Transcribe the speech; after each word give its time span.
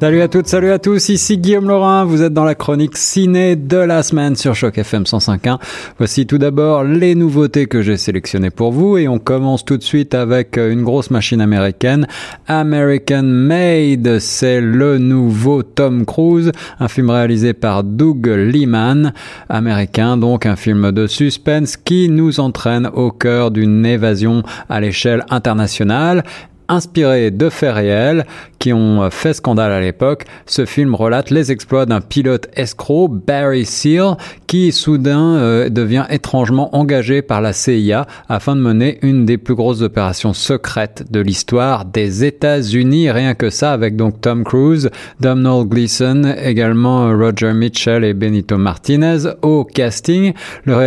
Salut 0.00 0.20
à 0.20 0.28
toutes, 0.28 0.46
salut 0.46 0.70
à 0.70 0.78
tous, 0.78 1.08
ici 1.08 1.38
Guillaume 1.38 1.66
Laurin, 1.66 2.04
vous 2.04 2.22
êtes 2.22 2.32
dans 2.32 2.44
la 2.44 2.54
chronique 2.54 2.96
ciné 2.96 3.56
de 3.56 3.78
la 3.78 4.04
semaine 4.04 4.36
sur 4.36 4.54
Choc 4.54 4.78
FM 4.78 5.02
105.1. 5.02 5.58
Voici 5.98 6.24
tout 6.24 6.38
d'abord 6.38 6.84
les 6.84 7.16
nouveautés 7.16 7.66
que 7.66 7.82
j'ai 7.82 7.96
sélectionnées 7.96 8.50
pour 8.50 8.70
vous 8.70 8.96
et 8.96 9.08
on 9.08 9.18
commence 9.18 9.64
tout 9.64 9.76
de 9.76 9.82
suite 9.82 10.14
avec 10.14 10.56
une 10.56 10.84
grosse 10.84 11.10
machine 11.10 11.40
américaine, 11.40 12.06
American 12.46 13.24
Made, 13.24 14.20
c'est 14.20 14.60
le 14.60 14.98
nouveau 14.98 15.64
Tom 15.64 16.06
Cruise, 16.06 16.52
un 16.78 16.86
film 16.86 17.10
réalisé 17.10 17.52
par 17.52 17.82
Doug 17.82 18.28
Liman, 18.28 19.12
américain 19.48 20.16
donc 20.16 20.46
un 20.46 20.54
film 20.54 20.92
de 20.92 21.08
suspense 21.08 21.76
qui 21.76 22.08
nous 22.08 22.38
entraîne 22.38 22.86
au 22.86 23.10
cœur 23.10 23.50
d'une 23.50 23.84
évasion 23.84 24.44
à 24.68 24.80
l'échelle 24.80 25.26
internationale 25.28 26.22
inspiré 26.68 27.30
de 27.30 27.48
faits 27.48 27.74
réels 27.74 28.26
qui 28.58 28.72
ont 28.72 29.08
fait 29.10 29.34
scandale 29.34 29.72
à 29.72 29.80
l'époque. 29.80 30.24
Ce 30.46 30.66
film 30.66 30.94
relate 30.94 31.30
les 31.30 31.52
exploits 31.52 31.86
d'un 31.86 32.00
pilote 32.00 32.48
escroc, 32.54 33.08
Barry 33.08 33.64
Seal, 33.64 34.16
qui 34.46 34.72
soudain 34.72 35.36
euh, 35.36 35.68
devient 35.68 36.06
étrangement 36.10 36.74
engagé 36.76 37.22
par 37.22 37.40
la 37.40 37.52
CIA 37.52 38.06
afin 38.28 38.56
de 38.56 38.60
mener 38.60 38.98
une 39.02 39.26
des 39.26 39.38
plus 39.38 39.54
grosses 39.54 39.82
opérations 39.82 40.32
secrètes 40.32 41.04
de 41.10 41.20
l'histoire 41.20 41.84
des 41.84 42.24
États-Unis. 42.24 43.10
Rien 43.10 43.34
que 43.34 43.50
ça, 43.50 43.72
avec 43.72 43.96
donc 43.96 44.20
Tom 44.20 44.44
Cruise, 44.44 44.90
Domhnall 45.20 45.66
Gleeson, 45.66 46.34
également 46.42 47.08
Roger 47.16 47.52
Mitchell 47.52 48.04
et 48.04 48.14
Benito 48.14 48.56
Martinez 48.56 49.18
au 49.42 49.64
casting. 49.64 50.32
Le 50.64 50.78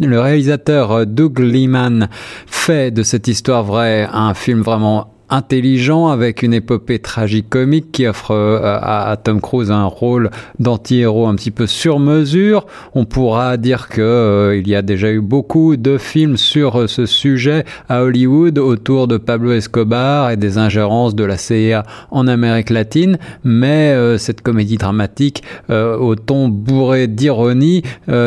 le 0.00 0.20
réalisateur 0.20 1.06
Doug 1.06 1.38
Liman 1.38 2.08
fait 2.46 2.90
de 2.90 3.02
cette 3.02 3.28
histoire 3.28 3.64
vraie 3.64 4.08
un 4.12 4.34
film 4.34 4.62
vraiment 4.62 5.12
intelligent 5.30 6.08
avec 6.08 6.42
une 6.42 6.52
épopée 6.52 6.98
tragique-comique 6.98 7.92
qui 7.92 8.06
offre 8.06 8.32
euh, 8.32 8.60
à, 8.62 9.16
Tom 9.22 9.40
Cruise 9.40 9.70
un 9.70 9.84
rôle 9.84 10.30
d'anti-héros 10.58 11.26
un 11.26 11.34
petit 11.34 11.50
peu 11.50 11.66
sur 11.66 11.98
mesure. 11.98 12.66
On 12.94 13.04
pourra 13.04 13.56
dire 13.56 13.88
que 13.88 14.00
euh, 14.00 14.56
il 14.56 14.68
y 14.68 14.74
a 14.74 14.82
déjà 14.82 15.10
eu 15.10 15.20
beaucoup 15.20 15.76
de 15.76 15.98
films 15.98 16.36
sur 16.36 16.80
euh, 16.80 16.86
ce 16.86 17.06
sujet 17.06 17.64
à 17.88 18.02
Hollywood 18.02 18.58
autour 18.58 19.06
de 19.06 19.16
Pablo 19.16 19.52
Escobar 19.52 20.30
et 20.30 20.36
des 20.36 20.58
ingérences 20.58 21.14
de 21.14 21.24
la 21.24 21.36
CIA 21.36 21.84
en 22.10 22.26
Amérique 22.26 22.70
latine, 22.70 23.18
mais 23.44 24.18
cette 24.18 24.42
comédie 24.42 24.76
dramatique 24.76 25.42
au 25.68 26.14
ton 26.14 26.48
bourré 26.48 27.06
d'ironie 27.06 27.82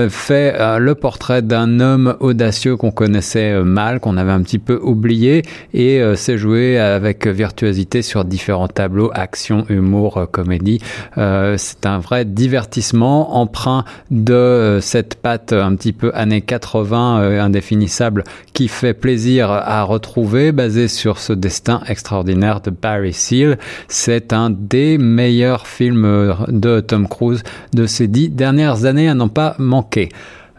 fait 0.10 0.56
le 0.80 0.94
portrait 0.96 1.42
d'un 1.42 1.80
homme 1.80 2.16
audacieux 2.20 2.78
qu'on 2.78 2.92
connaissait 2.92 3.62
mal, 3.64 4.00
qu'on 4.00 4.18
avait 4.18 4.32
un 4.32 4.42
petit 4.42 4.60
peu 4.60 4.80
oublié 4.82 5.44
et 5.74 6.02
c'est 6.16 6.38
joué 6.38 6.78
avec 6.94 7.28
virtuosité 7.28 8.02
sur 8.02 8.26
différents 8.26 8.68
tableaux, 8.68 9.12
action, 9.14 9.66
humour, 9.70 10.18
euh, 10.18 10.26
comédie. 10.26 10.80
Euh, 11.18 11.56
c'est 11.58 11.86
un 11.86 12.00
vrai 12.00 12.26
divertissement 12.26 13.36
emprunt 13.36 13.84
de 14.12 14.34
euh, 14.34 14.82
cette 14.82 15.16
patte 15.16 15.54
un 15.54 15.76
petit 15.76 15.94
peu 15.94 16.12
années 16.14 16.42
80 16.42 17.40
indéfinissable 17.40 18.24
qui 18.54 18.68
fait 18.68 18.94
plaisir 18.94 19.52
à 19.52 19.84
retrouver, 19.84 20.52
basé 20.52 20.88
sur 20.88 21.18
ce 21.20 21.34
destin 21.34 21.82
extraordinaire 21.88 22.62
de 22.62 22.70
Barry 22.70 23.14
Seal. 23.14 23.58
C'est 23.88 24.34
un 24.34 24.50
des 24.50 24.98
meilleurs 24.98 25.68
films 25.68 26.36
de 26.48 26.80
Tom 26.80 27.08
Cruise 27.08 27.44
de 27.74 27.86
ces 27.86 28.08
dix 28.08 28.30
dernières 28.30 28.86
années 28.86 29.10
à 29.10 29.14
n'en 29.14 29.30
pas 29.30 29.56
manquer. 29.58 30.10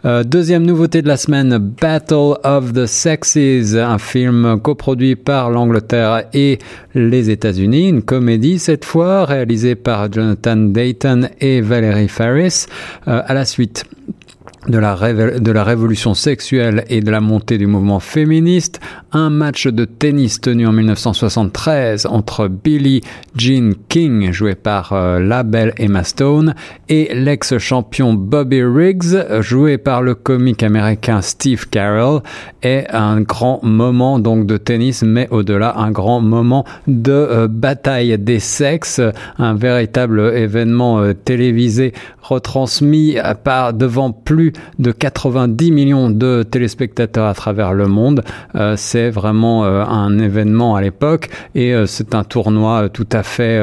Euh, 0.05 0.23
deuxième 0.23 0.67
nouveauté 0.67 1.01
de 1.01 1.09
la 1.09 1.17
semaine, 1.17 1.57
Battle 1.57 2.35
of 2.45 2.75
the 2.75 2.85
Sexes, 2.85 3.75
un 3.75 3.97
film 3.97 4.61
coproduit 4.63 5.17
par 5.17 5.49
l'Angleterre 5.51 6.25
et 6.35 6.59
les 6.95 7.31
États-Unis, 7.31 7.89
une 7.89 8.03
comédie 8.03 8.59
cette 8.59 8.85
fois 8.85 9.25
réalisée 9.25 9.77
par 9.77 10.13
Jonathan 10.13 10.57
Dayton 10.57 11.31
et 11.41 11.63
Valerie 11.63 12.09
Faris. 12.09 12.67
Euh, 13.09 13.23
à 13.25 13.33
la 13.33 13.47
suite 13.47 13.87
de 14.69 14.79
la, 14.79 14.97
de 15.39 15.53
la 15.53 15.65
révolution 15.65 16.15
sexuelle 16.15 16.85
et 16.89 17.01
de 17.01 17.11
la 17.11 17.21
montée 17.21 17.59
du 17.59 17.67
mouvement 17.67 18.01
féministe, 18.01 18.81
un 19.13 19.31
match 19.31 19.67
de 19.67 19.85
tennis 19.85 20.41
tenu 20.41 20.67
en 20.67 20.73
1973 20.73 22.07
entre 22.07 22.49
Billie 22.49 23.03
Jean 23.37 23.75
King, 23.89 24.33
joué 24.33 24.55
par 24.55 24.93
euh, 24.93 25.21
la 25.21 25.43
belle 25.43 25.75
Emma 25.77 26.05
Stone, 26.05 26.55
et 26.89 27.15
l'ex-champion 27.15 28.15
Bobby 28.15 28.63
Riggs, 28.63 29.41
joué 29.41 29.79
par 29.79 30.03
le 30.03 30.15
comique 30.15 30.63
américain 30.63 31.21
Steve 31.21 31.69
Carell, 31.69 32.21
est 32.63 32.87
un 32.91 33.21
grand 33.21 33.61
moment 33.63 34.19
donc 34.19 34.47
de 34.47 34.57
tennis, 34.57 35.03
mais 35.03 35.29
au-delà 35.31 35.75
un 35.77 35.91
grand 35.91 36.21
moment 36.21 36.65
de 36.87 37.13
euh, 37.13 37.49
bataille 37.49 38.19
des 38.19 38.41
sexes, 38.41 39.01
un 39.39 39.55
véritable 39.55 40.21
événement 40.35 41.01
euh, 41.01 41.13
télévisé 41.13 41.93
retransmis 42.23 43.17
par 43.45 43.75
devant 43.75 44.11
plus 44.11 44.54
de 44.79 44.93
90 44.93 45.73
millions 45.73 46.11
de 46.11 46.43
téléspectateurs 46.43 47.27
à 47.27 47.35
travers 47.35 47.73
le 47.73 47.87
monde. 47.87 48.23
Euh, 48.55 48.75
c'est 48.77 49.11
vraiment 49.11 49.65
euh, 49.65 49.85
un 49.85 50.19
événement 50.19 50.77
à 50.77 50.83
l'époque 50.83 51.29
et 51.55 51.75
euh, 51.75 51.87
c'est 51.87 52.15
un 52.15 52.25
tournoi 52.25 52.89
tout 52.89 53.07
à 53.13 53.23
fait 53.23 53.59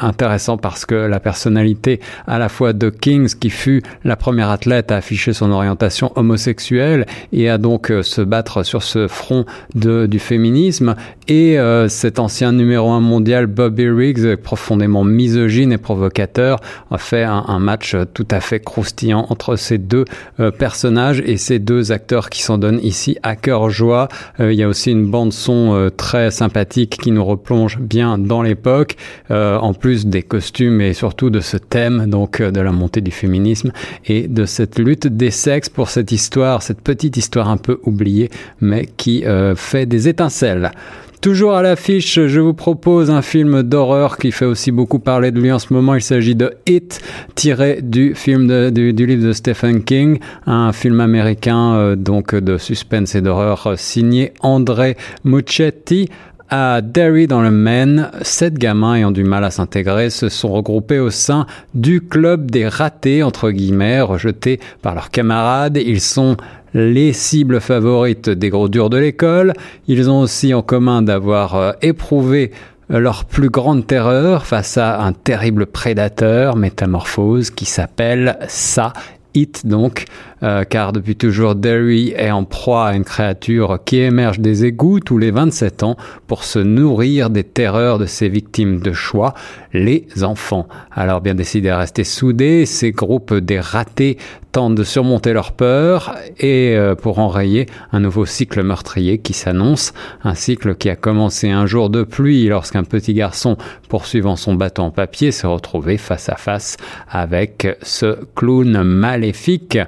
intéressant 0.00 0.56
parce 0.56 0.86
que 0.86 0.94
la 0.94 1.20
personnalité 1.20 2.00
à 2.26 2.38
la 2.38 2.48
fois 2.48 2.72
de 2.72 2.90
Kings 2.90 3.34
qui 3.38 3.50
fut 3.50 3.82
la 4.04 4.16
première 4.16 4.50
athlète 4.50 4.90
à 4.92 4.96
afficher 4.96 5.32
son 5.32 5.50
orientation 5.50 6.12
homosexuelle 6.16 7.06
et 7.32 7.48
à 7.48 7.58
donc 7.58 7.92
se 8.02 8.20
battre 8.20 8.62
sur 8.62 8.82
ce 8.82 9.08
front 9.08 9.44
du 9.74 10.18
féminisme 10.18 10.94
et 11.28 11.58
cet 11.88 12.18
ancien 12.18 12.52
numéro 12.52 12.90
un 12.90 13.00
mondial 13.00 13.46
Bobby 13.46 13.88
Riggs 13.88 14.36
profondément 14.36 15.04
misogyne 15.04 15.72
et 15.72 15.78
provocateur 15.78 16.60
a 16.90 16.98
fait 16.98 17.24
un 17.24 17.58
match 17.58 17.96
tout 18.14 18.28
à 18.30 18.40
fait 18.40 18.60
croustillant 18.60 19.26
entre 19.28 19.56
ces 19.56 19.78
deux 19.78 20.04
euh, 20.40 20.50
personnages 20.50 21.22
et 21.24 21.36
ces 21.36 21.58
deux 21.58 21.92
acteurs 21.92 22.30
qui 22.30 22.42
s'en 22.42 22.58
donnent 22.58 22.80
ici 22.82 23.16
à 23.22 23.36
cœur 23.36 23.70
joie. 23.70 24.08
Euh, 24.40 24.52
il 24.52 24.58
y 24.58 24.62
a 24.62 24.68
aussi 24.68 24.90
une 24.90 25.06
bande 25.06 25.32
son 25.32 25.74
euh, 25.74 25.90
très 25.90 26.30
sympathique 26.30 26.98
qui 27.02 27.10
nous 27.10 27.24
replonge 27.24 27.78
bien 27.78 28.18
dans 28.18 28.42
l'époque, 28.42 28.96
en 29.30 29.74
plus 29.74 30.06
des 30.06 30.22
costumes 30.22 30.80
et 30.80 30.92
surtout 30.92 31.30
de 31.30 31.40
ce 31.40 31.56
thème 31.56 32.08
donc 32.08 32.40
de 32.40 32.60
la 32.60 32.72
montée 32.72 33.00
du 33.00 33.10
féminisme 33.10 33.72
et 34.06 34.28
de 34.28 34.44
cette 34.44 34.78
lutte 34.78 35.06
des 35.06 35.30
sexes 35.30 35.68
pour 35.68 35.88
cette 35.90 36.12
histoire, 36.12 36.62
cette 36.62 36.80
petite 36.80 37.16
histoire 37.16 37.48
un 37.48 37.56
peu 37.56 37.80
oubliée 37.84 38.30
mais 38.60 38.86
qui 38.96 39.24
fait 39.56 39.86
des 39.86 40.08
étincelles. 40.08 40.72
Toujours 41.20 41.54
à 41.54 41.62
l'affiche, 41.62 42.20
je 42.26 42.38
vous 42.38 42.54
propose 42.54 43.10
un 43.10 43.22
film 43.22 43.64
d'horreur 43.64 44.18
qui 44.18 44.30
fait 44.30 44.44
aussi 44.44 44.70
beaucoup 44.70 45.00
parler 45.00 45.32
de 45.32 45.40
lui 45.40 45.50
en 45.50 45.58
ce 45.58 45.72
moment. 45.72 45.96
Il 45.96 46.00
s'agit 46.00 46.36
de 46.36 46.52
It, 46.66 47.00
tiré 47.34 47.80
du 47.82 48.14
film 48.14 48.70
du, 48.70 48.92
livre 48.92 49.26
de 49.26 49.32
Stephen 49.32 49.82
King, 49.82 50.20
un 50.46 50.72
film 50.72 51.00
américain 51.00 51.74
euh, 51.74 51.96
donc 51.96 52.36
de 52.36 52.56
suspense 52.56 53.16
et 53.16 53.20
d'horreur 53.20 53.66
euh, 53.66 53.74
signé 53.76 54.32
André 54.42 54.96
Muccetti. 55.24 56.08
À 56.50 56.80
Derry 56.80 57.26
dans 57.26 57.42
le 57.42 57.50
Maine, 57.50 58.10
sept 58.22 58.54
gamins 58.54 58.94
ayant 58.94 59.10
du 59.10 59.22
mal 59.22 59.44
à 59.44 59.50
s'intégrer 59.50 60.08
se 60.08 60.30
sont 60.30 60.50
regroupés 60.50 60.98
au 60.98 61.10
sein 61.10 61.46
du 61.74 62.00
club 62.00 62.50
des 62.50 62.66
ratés, 62.66 63.22
entre 63.22 63.50
guillemets, 63.50 64.00
rejetés 64.00 64.58
par 64.80 64.94
leurs 64.94 65.10
camarades. 65.10 65.76
Ils 65.76 66.00
sont 66.00 66.38
les 66.74 67.12
cibles 67.12 67.60
favorites 67.60 68.30
des 68.30 68.50
gros 68.50 68.68
durs 68.68 68.90
de 68.90 68.98
l'école. 68.98 69.52
Ils 69.86 70.10
ont 70.10 70.20
aussi 70.20 70.54
en 70.54 70.62
commun 70.62 71.02
d'avoir 71.02 71.54
euh, 71.54 71.72
éprouvé 71.82 72.52
euh, 72.90 72.98
leur 72.98 73.24
plus 73.24 73.50
grande 73.50 73.86
terreur 73.86 74.46
face 74.46 74.78
à 74.78 75.00
un 75.02 75.12
terrible 75.12 75.66
prédateur 75.66 76.56
métamorphose 76.56 77.50
qui 77.50 77.64
s'appelle 77.64 78.38
Ça 78.48 78.92
It 79.34 79.66
donc, 79.66 80.06
euh, 80.42 80.64
car 80.64 80.92
depuis 80.92 81.14
toujours 81.14 81.54
Derry 81.54 82.14
est 82.16 82.30
en 82.30 82.44
proie 82.44 82.88
à 82.88 82.94
une 82.94 83.04
créature 83.04 83.78
qui 83.84 83.98
émerge 83.98 84.40
des 84.40 84.64
égouts 84.64 85.00
tous 85.00 85.18
les 85.18 85.30
27 85.30 85.82
ans 85.82 85.96
pour 86.26 86.44
se 86.44 86.58
nourrir 86.58 87.28
des 87.28 87.44
terreurs 87.44 87.98
de 87.98 88.06
ses 88.06 88.28
victimes 88.28 88.80
de 88.80 88.92
choix, 88.92 89.34
les 89.72 90.06
enfants. 90.22 90.66
Alors 90.90 91.20
bien 91.20 91.34
décidé 91.34 91.68
à 91.68 91.78
rester 91.78 92.04
soudés, 92.04 92.64
ces 92.64 92.90
groupes 92.90 93.34
des 93.34 93.60
ratés 93.60 94.16
tentent 94.52 94.74
de 94.74 94.84
surmonter 94.84 95.32
leur 95.32 95.52
peur 95.52 96.14
et 96.38 96.74
euh, 96.74 96.94
pour 96.94 97.18
enrayer 97.18 97.66
un 97.92 98.00
nouveau 98.00 98.24
cycle 98.24 98.62
meurtrier 98.62 99.18
qui 99.18 99.32
s'annonce, 99.32 99.92
un 100.24 100.34
cycle 100.34 100.74
qui 100.74 100.88
a 100.88 100.96
commencé 100.96 101.50
un 101.50 101.66
jour 101.66 101.90
de 101.90 102.02
pluie 102.02 102.48
lorsqu'un 102.48 102.84
petit 102.84 103.14
garçon 103.14 103.56
poursuivant 103.88 104.36
son 104.36 104.54
bâton 104.54 104.84
en 104.84 104.90
papier 104.90 105.32
s'est 105.32 105.46
retrouvé 105.46 105.98
face 105.98 106.28
à 106.28 106.36
face 106.36 106.76
avec 107.10 107.78
ce 107.82 108.18
clown 108.34 108.82
maléfique. 108.82 109.78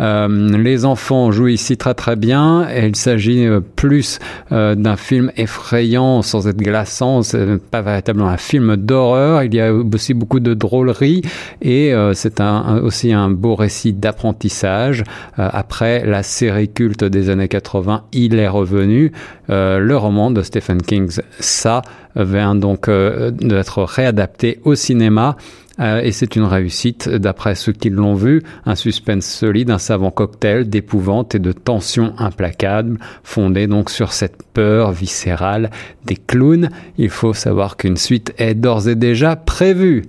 Euh, 0.00 0.56
les 0.56 0.84
enfants 0.84 1.30
jouent 1.30 1.48
ici 1.48 1.76
très 1.76 1.94
très 1.94 2.16
bien. 2.16 2.68
Il 2.70 2.96
s'agit 2.96 3.46
euh, 3.46 3.60
plus 3.60 4.18
d'un 4.50 4.96
film 4.96 5.30
effrayant 5.36 6.22
sans 6.22 6.48
être 6.48 6.56
glaçant, 6.56 7.22
c'est 7.22 7.62
pas 7.70 7.82
véritablement 7.82 8.28
un 8.28 8.36
film 8.36 8.76
d'horreur, 8.76 9.42
il 9.44 9.54
y 9.54 9.60
a 9.60 9.72
aussi 9.72 10.12
beaucoup 10.14 10.40
de 10.40 10.54
drôlerie 10.54 11.22
et 11.62 11.92
c'est 12.14 12.40
aussi 12.82 13.12
un 13.12 13.30
beau 13.30 13.54
récit 13.54 13.92
d'aventure 13.92 14.09
d'apprentissage. 14.10 15.04
après 15.36 16.04
la 16.04 16.22
série 16.22 16.68
culte 16.68 17.04
des 17.04 17.30
années 17.30 17.48
80, 17.48 18.04
il 18.12 18.38
est 18.38 18.48
revenu. 18.48 19.12
le 19.48 19.94
roman 19.96 20.30
de 20.30 20.42
Stephen 20.42 20.82
King, 20.82 21.08
ça 21.38 21.82
vient 22.16 22.54
donc 22.54 22.88
d'être 22.88 23.82
réadapté 23.84 24.60
au 24.64 24.74
cinéma 24.74 25.36
euh, 25.80 26.00
et 26.02 26.12
c'est 26.12 26.36
une 26.36 26.44
réussite 26.44 27.08
d'après 27.08 27.54
ceux 27.54 27.72
qui 27.72 27.90
l'ont 27.90 28.14
vu, 28.14 28.42
un 28.66 28.74
suspense 28.74 29.24
solide, 29.24 29.70
un 29.70 29.78
savant 29.78 30.10
cocktail 30.10 30.68
d'épouvante 30.68 31.34
et 31.34 31.38
de 31.38 31.52
tension 31.52 32.12
implacable, 32.18 32.98
fondé 33.22 33.66
donc 33.66 33.90
sur 33.90 34.12
cette 34.12 34.42
peur 34.52 34.92
viscérale 34.92 35.70
des 36.04 36.16
clowns. 36.16 36.68
Il 36.98 37.10
faut 37.10 37.32
savoir 37.32 37.76
qu'une 37.76 37.96
suite 37.96 38.34
est 38.38 38.54
d'ores 38.54 38.88
et 38.88 38.94
déjà 38.94 39.36
prévue. 39.36 40.04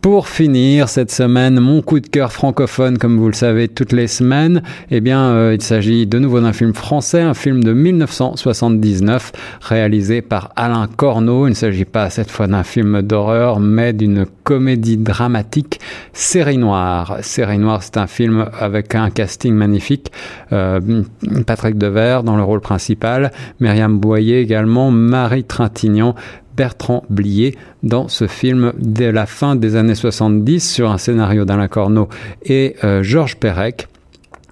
Pour 0.00 0.28
finir 0.28 0.88
cette 0.88 1.10
semaine, 1.10 1.60
mon 1.60 1.82
coup 1.82 2.00
de 2.00 2.06
cœur 2.06 2.32
francophone, 2.32 2.96
comme 2.96 3.18
vous 3.18 3.26
le 3.26 3.34
savez 3.34 3.68
toutes 3.68 3.92
les 3.92 4.06
semaines, 4.06 4.62
eh 4.90 5.02
bien, 5.02 5.20
euh, 5.20 5.54
il 5.54 5.60
s'agit 5.60 6.06
de 6.06 6.18
nouveau 6.18 6.40
d'un 6.40 6.54
film 6.54 6.72
français, 6.72 7.20
un 7.20 7.34
film 7.34 7.62
de 7.62 7.74
1979 7.74 9.32
réalisé 9.60 10.22
par 10.22 10.52
Alain 10.56 10.88
Corneau. 10.96 11.46
Il 11.46 11.50
ne 11.50 11.54
s'agit 11.54 11.84
pas 11.84 12.08
cette 12.08 12.30
fois 12.30 12.46
d'un 12.46 12.62
film 12.62 13.02
d'horreur, 13.02 13.60
mais 13.60 13.92
d'une 13.92 14.24
comédie 14.42 14.96
dramatique, 14.96 15.80
Série 16.14 16.56
Noire. 16.56 17.18
Série 17.20 17.58
Noire, 17.58 17.82
c'est 17.82 17.98
un 17.98 18.06
film 18.06 18.46
avec 18.58 18.94
un 18.94 19.10
casting 19.10 19.52
magnifique. 19.52 20.10
Euh, 20.54 21.02
Patrick 21.46 21.76
Devers 21.76 22.22
dans 22.22 22.38
le 22.38 22.42
rôle 22.42 22.62
principal, 22.62 23.32
Myriam 23.60 23.98
Boyer 23.98 24.40
également, 24.40 24.90
Marie 24.90 25.44
Trintignant, 25.44 26.14
Bertrand 26.60 27.04
Blier 27.08 27.56
dans 27.82 28.08
ce 28.08 28.26
film 28.26 28.74
de 28.76 29.06
la 29.06 29.24
fin 29.24 29.56
des 29.56 29.76
années 29.76 29.94
70 29.94 30.60
sur 30.60 30.90
un 30.90 30.98
scénario 30.98 31.46
d'Alain 31.46 31.68
Corneau 31.68 32.10
et 32.44 32.76
euh, 32.84 33.02
Georges 33.02 33.36
Perec 33.36 33.88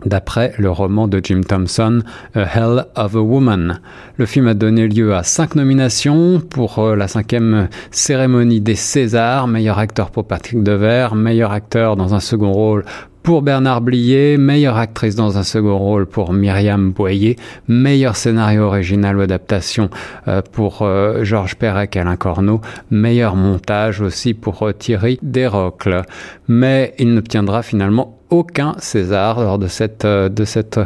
d'après 0.06 0.54
le 0.56 0.70
roman 0.70 1.06
de 1.06 1.20
Jim 1.22 1.42
Thompson, 1.46 2.00
A 2.34 2.40
Hell 2.40 2.86
of 2.96 3.14
a 3.14 3.20
Woman. 3.20 3.80
Le 4.16 4.24
film 4.24 4.46
a 4.46 4.54
donné 4.54 4.88
lieu 4.88 5.14
à 5.14 5.22
cinq 5.22 5.54
nominations 5.54 6.40
pour 6.40 6.78
euh, 6.78 6.96
la 6.96 7.08
cinquième 7.08 7.68
cérémonie 7.90 8.62
des 8.62 8.74
Césars, 8.74 9.46
meilleur 9.46 9.78
acteur 9.78 10.10
pour 10.10 10.26
Patrick 10.26 10.62
Devers, 10.62 11.14
meilleur 11.14 11.52
acteur 11.52 11.96
dans 11.96 12.14
un 12.14 12.20
second 12.20 12.52
rôle 12.52 12.86
pour 13.28 13.42
Bernard 13.42 13.82
Blier, 13.82 14.38
meilleure 14.38 14.78
actrice 14.78 15.14
dans 15.14 15.36
un 15.36 15.42
second 15.42 15.76
rôle 15.76 16.06
pour 16.06 16.32
Myriam 16.32 16.92
Boyer, 16.92 17.36
meilleur 17.68 18.16
scénario 18.16 18.62
original 18.62 19.18
ou 19.18 19.20
adaptation 19.20 19.90
euh, 20.28 20.40
pour 20.40 20.80
euh, 20.80 21.24
Georges 21.24 21.56
Perec 21.56 21.94
et 21.94 22.00
Alain 22.00 22.16
Corneau, 22.16 22.62
meilleur 22.90 23.36
montage 23.36 24.00
aussi 24.00 24.32
pour 24.32 24.62
euh, 24.62 24.72
Thierry 24.72 25.18
Desrocles. 25.20 26.04
Mais 26.48 26.94
il 26.98 27.12
n'obtiendra 27.12 27.62
finalement 27.62 28.18
aucun 28.30 28.74
César 28.78 29.38
lors 29.40 29.58
de 29.58 29.66
cette, 29.66 30.06
de 30.06 30.44
cette 30.46 30.80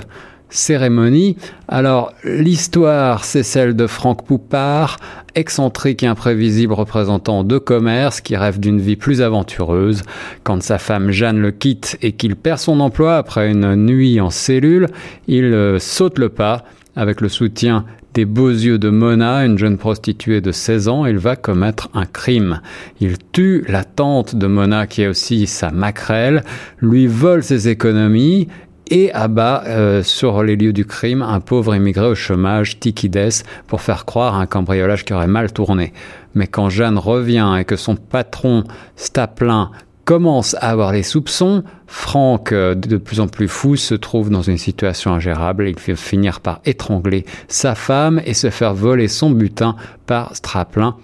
cérémonie. 0.53 1.37
Alors, 1.67 2.13
l'histoire, 2.25 3.25
c'est 3.25 3.43
celle 3.43 3.75
de 3.75 3.87
Franck 3.87 4.25
Poupard, 4.25 4.99
excentrique 5.35 6.03
et 6.03 6.07
imprévisible 6.07 6.75
représentant 6.75 7.43
de 7.43 7.59
commerce 7.59 8.21
qui 8.21 8.37
rêve 8.37 8.61
d'une 8.61 8.81
vie 8.81 8.97
plus 8.97 9.23
aventureuse. 9.23 10.03
Quand 10.45 10.63
sa 10.63 10.79
femme 10.79 11.11
Jeanne 11.11 11.41
le 11.41 11.51
quitte 11.51 11.97
et 12.03 12.13
qu'il 12.13 12.37
perd 12.37 12.59
son 12.59 12.81
emploi 12.81 13.17
après 13.17 13.51
une 13.51 13.75
nuit 13.75 14.21
en 14.21 14.31
cellule, 14.31 14.89
il 15.27 15.45
euh, 15.45 15.79
saute 15.79 16.19
le 16.19 16.29
pas 16.29 16.65
avec 16.95 17.23
le 17.23 17.29
soutien 17.29 17.87
des 18.15 18.25
beaux 18.27 18.51
yeux 18.51 18.79
de 18.79 18.91
Mona, 18.91 19.47
une 19.47 19.57
jeune 19.57 19.79
prostituée 19.79 20.43
de 20.43 20.53
16 20.53 20.89
ans, 20.89 21.07
il 21.07 21.17
va 21.17 21.37
commettre 21.37 21.89
un 21.95 22.05
crime. 22.05 22.61
Il 23.01 23.17
tue 23.33 23.65
la 23.69 23.85
tante 23.85 24.37
de 24.37 24.47
Mona 24.47 24.87
qui 24.87 25.03
est 25.03 25.07
aussi 25.07 25.47
sa 25.47 25.71
maquerelle, 25.71 26.45
lui 26.81 27.07
vole 27.07 27.43
ses 27.43 27.69
économies 27.69 28.49
et 28.93 29.11
abat 29.13 29.65
euh, 29.67 30.03
sur 30.03 30.43
les 30.43 30.55
lieux 30.55 30.75
du 30.75 30.85
crime 30.85 31.23
un 31.23 31.41
pauvre 31.41 31.75
immigré 31.75 32.07
au 32.07 32.15
chômage, 32.15 32.79
Tikides, 32.79 33.43
pour 33.67 33.81
faire 33.81 34.05
croire 34.05 34.35
à 34.35 34.43
un 34.43 34.47
cambriolage 34.47 35.07
qui 35.07 35.15
aurait 35.15 35.27
mal 35.27 35.51
tourné. 35.51 35.95
Mais 36.35 36.47
quand 36.47 36.69
Jeanne 36.69 36.99
revient 36.99 37.57
et 37.59 37.65
que 37.65 37.77
son 37.77 37.97
patron, 37.97 38.65
Staplin, 38.97 39.71
commence 40.05 40.55
à 40.61 40.69
avoir 40.69 40.93
les 40.93 41.05
soupçons, 41.05 41.65
Franck, 41.87 42.53
euh, 42.53 42.75
de 42.75 42.99
plus 42.99 43.21
en 43.21 43.29
plus 43.29 43.49
fou, 43.49 43.77
se 43.77 43.95
trouve 43.95 44.29
dans 44.29 44.43
une 44.43 44.59
situation 44.59 45.15
ingérable. 45.15 45.69
Il 45.69 45.79
fait 45.79 45.97
finir 45.97 46.41
par 46.41 46.61
étrangler 46.67 47.25
sa 47.49 47.75
femme 47.75 48.21
et 48.27 48.35
se 48.35 48.51
faire 48.51 48.75
voler 48.75 49.09
son 49.09 49.31
butin 49.31 49.75
par 50.07 50.37
Staplin. 50.37 50.97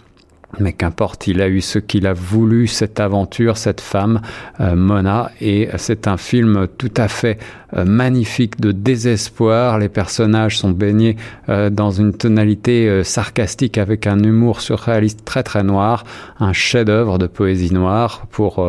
Mais 0.60 0.72
qu'importe, 0.72 1.26
il 1.26 1.42
a 1.42 1.48
eu 1.48 1.60
ce 1.60 1.78
qu'il 1.78 2.06
a 2.06 2.14
voulu, 2.14 2.68
cette 2.68 3.00
aventure, 3.00 3.58
cette 3.58 3.82
femme, 3.82 4.22
euh, 4.60 4.74
Mona, 4.74 5.30
et 5.42 5.68
c'est 5.76 6.08
un 6.08 6.16
film 6.16 6.66
tout 6.78 6.90
à 6.96 7.06
fait 7.06 7.38
euh, 7.76 7.84
magnifique 7.84 8.58
de 8.58 8.72
désespoir. 8.72 9.78
Les 9.78 9.90
personnages 9.90 10.58
sont 10.58 10.70
baignés 10.70 11.16
euh, 11.50 11.68
dans 11.68 11.90
une 11.90 12.14
tonalité 12.14 13.04
sarcastique 13.04 13.76
avec 13.76 14.06
un 14.06 14.18
humour 14.20 14.62
surréaliste 14.62 15.22
très 15.26 15.42
très 15.42 15.62
noir, 15.62 16.04
un 16.40 16.54
chef-d'œuvre 16.54 17.18
de 17.18 17.26
poésie 17.26 17.72
noire 17.72 18.26
pour 18.30 18.66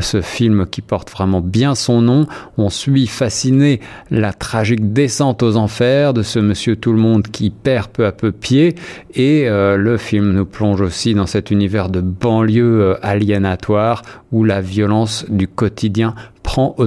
ce 0.00 0.20
film 0.20 0.66
qui 0.66 0.80
porte 0.80 1.10
vraiment 1.10 1.40
bien 1.40 1.74
son 1.74 2.02
nom. 2.02 2.26
On 2.58 2.68
suit 2.68 3.06
fasciné 3.06 3.80
la 4.10 4.32
tragique 4.32 4.92
descente 4.92 5.42
aux 5.42 5.56
enfers 5.56 6.14
de 6.14 6.22
ce 6.22 6.40
monsieur 6.40 6.76
tout 6.76 6.92
le 6.92 6.98
monde 6.98 7.28
qui 7.28 7.50
perd 7.50 7.88
peu 7.88 8.06
à 8.06 8.12
peu 8.12 8.32
pied 8.32 8.74
et 9.14 9.46
le 9.48 9.96
film 9.96 10.32
nous 10.32 10.46
plonge 10.46 10.80
aussi 10.80 11.11
dans 11.14 11.26
cet 11.26 11.50
univers 11.50 11.88
de 11.88 12.00
banlieue 12.00 12.82
euh, 12.82 12.96
aliénatoire 13.02 14.02
où 14.30 14.44
la 14.44 14.60
violence 14.60 15.24
du 15.28 15.48
quotidien 15.48 16.14
prend 16.52 16.74
aux 16.76 16.86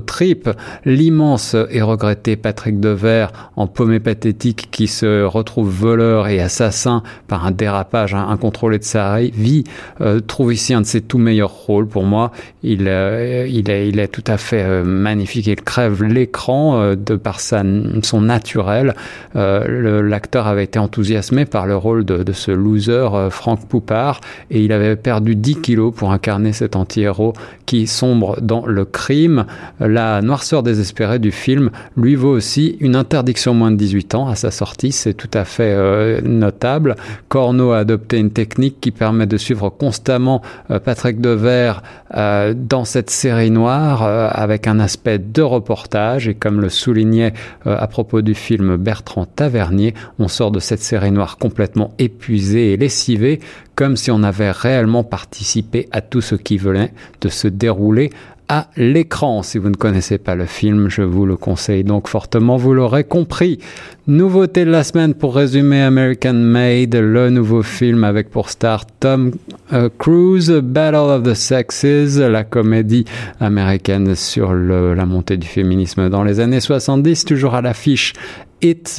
l'immense 0.85 1.55
et 1.71 1.81
regretté 1.81 2.35
Patrick 2.35 2.79
Devers 2.79 3.31
en 3.55 3.65
paumé 3.65 3.99
pathétique 3.99 4.69
qui 4.69 4.85
se 4.85 5.23
retrouve 5.23 5.69
voleur 5.69 6.27
et 6.27 6.39
assassin 6.39 7.01
par 7.27 7.47
un 7.47 7.51
dérapage 7.51 8.13
incontrôlé 8.13 8.77
de 8.77 8.83
sa 8.83 9.19
vie, 9.19 9.63
euh, 10.01 10.19
trouve 10.19 10.53
ici 10.53 10.75
un 10.75 10.81
de 10.81 10.85
ses 10.85 11.01
tout 11.01 11.17
meilleurs 11.17 11.49
rôles 11.49 11.87
pour 11.87 12.03
moi. 12.03 12.31
Il, 12.61 12.87
euh, 12.87 13.47
il, 13.49 13.71
est, 13.71 13.89
il 13.89 13.97
est 13.97 14.07
tout 14.07 14.23
à 14.27 14.37
fait 14.37 14.61
euh, 14.61 14.83
magnifique. 14.83 15.47
Il 15.47 15.55
crève 15.55 16.03
l'écran 16.03 16.93
de 16.93 17.15
par 17.15 17.39
sa, 17.39 17.63
son 18.03 18.21
naturel. 18.21 18.93
L'acteur 19.33 20.45
avait 20.45 20.65
été 20.65 20.77
enthousiasmé 20.77 21.45
par 21.45 21.65
le 21.65 21.75
rôle 21.75 22.05
de, 22.05 22.21
de 22.21 22.33
ce 22.33 22.51
loser 22.51 23.07
Franck 23.31 23.67
Poupard 23.67 24.21
et 24.51 24.63
il 24.63 24.71
avait 24.71 24.95
perdu 24.95 25.35
10 25.35 25.61
kilos 25.61 25.91
pour 25.95 26.11
incarner 26.11 26.53
cet 26.53 26.75
anti-héros 26.75 27.33
qui 27.65 27.87
sombre 27.87 28.39
dans 28.41 28.67
le 28.67 28.85
crime. 28.85 29.45
La 29.79 30.21
noirceur 30.21 30.63
désespérée 30.63 31.19
du 31.19 31.31
film 31.31 31.69
lui 31.97 32.15
vaut 32.15 32.31
aussi 32.31 32.77
une 32.79 32.95
interdiction 32.95 33.53
moins 33.53 33.71
de 33.71 33.77
18 33.77 34.15
ans 34.15 34.27
à 34.27 34.35
sa 34.35 34.51
sortie, 34.51 34.91
c'est 34.91 35.13
tout 35.13 35.29
à 35.33 35.45
fait 35.45 35.73
euh, 35.75 36.21
notable. 36.21 36.95
Corneau 37.27 37.71
a 37.71 37.79
adopté 37.79 38.17
une 38.17 38.31
technique 38.31 38.79
qui 38.79 38.91
permet 38.91 39.27
de 39.27 39.37
suivre 39.37 39.69
constamment 39.69 40.41
euh, 40.71 40.79
Patrick 40.79 41.19
Devers 41.19 41.83
euh, 42.15 42.53
dans 42.55 42.85
cette 42.85 43.09
série 43.09 43.51
noire 43.51 44.03
avec 44.03 44.67
un 44.67 44.79
aspect 44.79 45.19
de 45.19 45.41
reportage 45.41 46.27
et 46.27 46.35
comme 46.35 46.61
le 46.61 46.69
soulignait 46.69 47.33
à 47.65 47.87
propos 47.87 48.21
du 48.21 48.33
film 48.33 48.77
Bertrand 48.77 49.25
Tavernier, 49.25 49.93
on 50.19 50.27
sort 50.27 50.51
de 50.51 50.59
cette 50.59 50.81
série 50.81 51.11
noire 51.11 51.37
complètement 51.37 51.91
épuisée 51.99 52.73
et 52.73 52.77
lessivée 52.77 53.39
comme 53.75 53.97
si 53.97 54.09
on 54.09 54.23
avait 54.23 54.51
réellement 54.51 55.03
participé 55.03 55.87
à 55.91 56.01
tout 56.01 56.21
ce 56.21 56.35
qui 56.35 56.57
venait 56.57 56.93
de 57.21 57.29
se 57.29 57.47
dérouler 57.47 58.09
à 58.47 58.69
l'écran. 58.77 59.43
Si 59.43 59.57
vous 59.57 59.69
ne 59.69 59.75
connaissez 59.75 60.17
pas 60.17 60.35
le 60.35 60.45
film, 60.45 60.89
je 60.89 61.01
vous 61.01 61.25
le 61.25 61.37
conseille 61.37 61.83
donc 61.83 62.07
fortement, 62.07 62.57
vous 62.57 62.73
l'aurez 62.73 63.03
compris. 63.03 63.59
Nouveauté 64.07 64.65
de 64.65 64.69
la 64.69 64.83
semaine 64.83 65.15
pour 65.15 65.35
résumer 65.35 65.81
American 65.81 66.33
Made, 66.33 66.95
le 66.95 67.31
nouveau 67.31 67.63
film 67.63 68.03
avec 68.03 68.29
pour 68.29 68.49
star 68.49 68.85
Tom 68.85 69.31
euh, 69.73 69.89
Cruise, 69.97 70.51
Battle 70.51 70.95
of 70.95 71.23
the 71.23 71.33
Sexes, 71.33 72.17
la 72.17 72.43
comédie 72.43 73.05
américaine 73.39 74.13
sur 74.13 74.53
la 74.53 75.05
montée 75.05 75.37
du 75.37 75.47
féminisme 75.47 76.09
dans 76.09 76.23
les 76.23 76.39
années 76.39 76.59
70, 76.59 77.25
toujours 77.25 77.55
à 77.55 77.61
l'affiche 77.61 78.13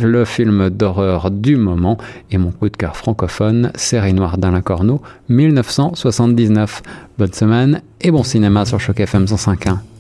Le 0.01 0.25
film 0.25 0.71
d'horreur 0.71 1.33
du 1.33 1.57
moment, 1.57 1.99
et 2.31 2.39
mon 2.39 2.53
coup 2.53 2.69
de 2.69 2.77
cœur 2.77 2.97
francophone, 2.97 3.73
Série 3.75 4.15
Noire 4.15 4.39
d'Alain 4.39 4.61
Corneau, 4.61 5.03
1979. 5.29 6.83
Bonne 7.19 7.33
semaine 7.33 7.83
et 8.01 8.13
bon 8.13 8.23
cinéma 8.23 8.65
sur 8.65 8.79
Choc 8.79 9.01
FM 9.01 9.25
105.1. 9.25 9.96